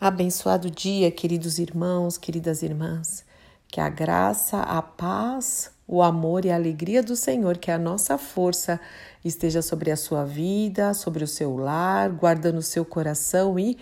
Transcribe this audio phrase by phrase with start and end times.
[0.00, 3.22] Abençoado dia, queridos irmãos, queridas irmãs.
[3.68, 7.78] Que a graça, a paz, o amor e a alegria do Senhor, que é a
[7.78, 8.80] nossa força,
[9.22, 13.76] esteja sobre a sua vida, sobre o seu lar, guardando o seu coração e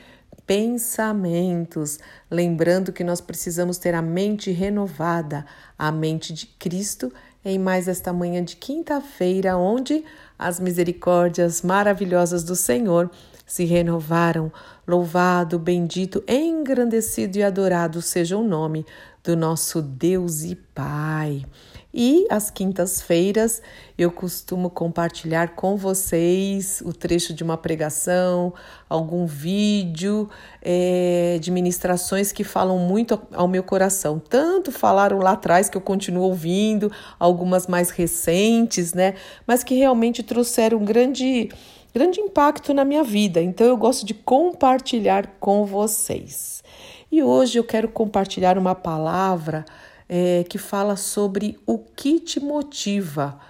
[0.44, 2.00] pensamentos.
[2.28, 5.46] Lembrando que nós precisamos ter a mente renovada,
[5.78, 7.12] a mente de Cristo,
[7.44, 10.04] em mais esta manhã de quinta-feira, onde
[10.38, 13.10] as misericórdias maravilhosas do Senhor
[13.46, 14.52] se renovaram.
[14.86, 18.86] Louvado, bendito, engrandecido e adorado seja o nome
[19.24, 21.44] do nosso Deus e Pai.
[21.92, 23.62] E às quintas-feiras
[23.96, 28.52] eu costumo compartilhar com vocês o trecho de uma pregação,
[28.88, 30.28] algum vídeo
[30.62, 34.18] é, de ministrações que falam muito ao meu coração.
[34.18, 39.14] Tanto falaram lá atrás que eu continuo ouvindo, algumas mais recentes, né?
[39.46, 41.48] Mas que realmente trouxeram um grande
[41.92, 46.62] grande impacto na minha vida, então eu gosto de compartilhar com vocês.
[47.10, 49.64] E hoje eu quero compartilhar uma palavra
[50.08, 53.40] é, que fala sobre o que te motiva.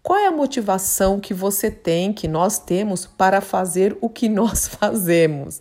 [0.00, 4.68] Qual é a motivação que você tem, que nós temos, para fazer o que nós
[4.80, 5.58] fazemos?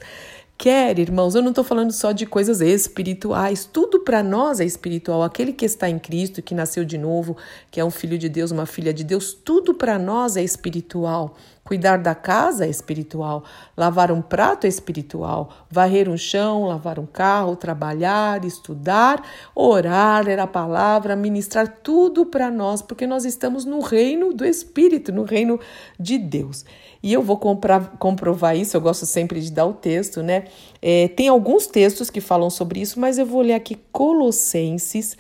[0.59, 5.21] Quer, irmãos, eu não estou falando só de coisas espirituais, tudo para nós é espiritual.
[5.21, 7.37] Aquele que está em Cristo, que nasceu de novo,
[7.69, 11.37] que é um filho de Deus, uma filha de Deus, tudo para nós é espiritual.
[11.67, 13.43] Cuidar da casa é espiritual,
[13.75, 19.21] lavar um prato é espiritual, varrer um chão, lavar um carro, trabalhar, estudar,
[19.53, 25.11] orar, ler a palavra, ministrar tudo para nós, porque nós estamos no reino do Espírito,
[25.11, 25.59] no reino
[25.99, 26.63] de Deus.
[27.03, 30.45] E eu vou comprar, comprovar isso, eu gosto sempre de dar o texto, né?
[30.81, 35.17] É, tem alguns textos que falam sobre isso, mas eu vou ler aqui Colossenses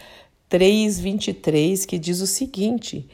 [0.47, 3.05] 3, 23, que diz o seguinte: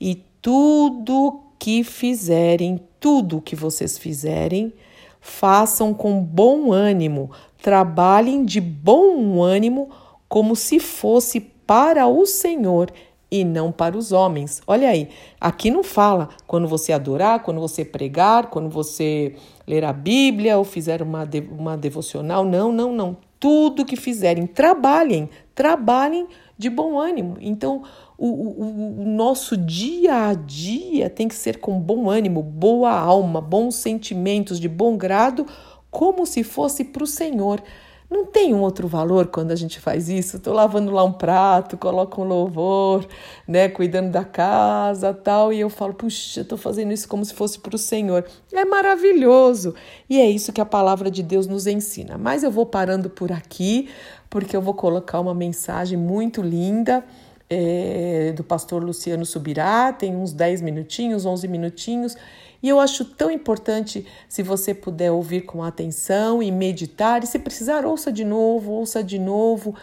[0.00, 4.72] E tudo que fizerem, tudo o que vocês fizerem,
[5.20, 7.30] façam com bom ânimo,
[7.62, 9.90] trabalhem de bom ânimo,
[10.26, 12.90] como se fosse para o Senhor
[13.30, 14.62] e não para os homens.
[14.66, 19.34] Olha aí, aqui não fala quando você adorar, quando você pregar, quando você
[19.66, 22.42] ler a Bíblia ou fizer uma, uma devocional.
[22.42, 23.16] Não, não, não.
[23.38, 25.28] Tudo que fizerem, trabalhem,
[25.60, 26.26] trabalhem
[26.56, 27.36] de bom ânimo.
[27.38, 27.82] Então,
[28.16, 33.42] o, o, o, nosso dia a dia tem que ser com bom ânimo, boa alma,
[33.42, 35.46] bons sentimentos, de bom grado,
[35.90, 37.62] como se fosse para o Senhor.
[38.10, 40.36] Não tem um outro valor quando a gente faz isso?
[40.36, 43.06] Estou lavando lá um prato, coloco um louvor,
[43.46, 47.60] né, cuidando da casa, tal, e eu falo, puxa, estou fazendo isso como se fosse
[47.60, 48.24] para o Senhor.
[48.52, 49.76] É maravilhoso.
[50.08, 52.18] E é isso que a palavra de Deus nos ensina.
[52.18, 53.88] Mas eu vou parando por aqui,
[54.28, 57.04] porque eu vou colocar uma mensagem muito linda
[57.50, 62.16] é, do pastor Luciano Subirá, tem uns 10 minutinhos, 11 minutinhos,
[62.62, 67.38] e eu acho tão importante se você puder ouvir com atenção e meditar, e se
[67.38, 69.74] precisar, ouça de novo, ouça de novo.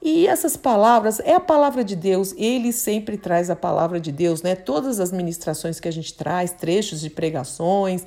[0.00, 4.42] E essas palavras é a palavra de Deus, ele sempre traz a palavra de Deus,
[4.42, 4.54] né?
[4.54, 8.04] Todas as ministrações que a gente traz, trechos de pregações,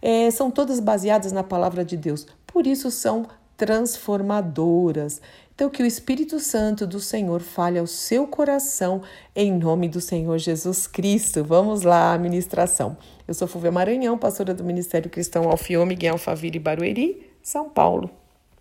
[0.00, 2.26] é, são todas baseadas na palavra de Deus.
[2.46, 3.26] Por isso são
[3.56, 5.20] transformadoras.
[5.60, 9.02] Então, que o Espírito Santo do Senhor fale ao seu coração
[9.36, 11.44] em nome do Senhor Jesus Cristo.
[11.44, 12.96] Vamos lá, ministração.
[13.28, 18.19] Eu sou Fúvia Maranhão, pastora do Ministério Cristão Alfiô Miguel Alfaville Barueri, São Paulo.